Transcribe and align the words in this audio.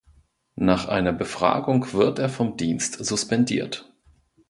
Nach 0.55 0.87
einer 0.87 1.13
Befragung 1.13 1.93
wird 1.93 2.17
er 2.17 2.29
vom 2.29 2.57
Dienst 2.57 3.05
suspendiert. 3.05 3.93